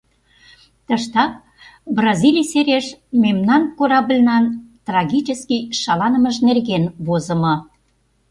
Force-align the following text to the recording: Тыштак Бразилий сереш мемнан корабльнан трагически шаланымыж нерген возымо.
Тыштак 0.87 1.31
Бразилий 1.97 2.47
сереш 2.51 2.85
мемнан 3.23 3.61
корабльнан 3.77 4.43
трагически 4.87 5.57
шаланымыж 5.81 6.35
нерген 6.47 6.83
возымо. 7.05 7.55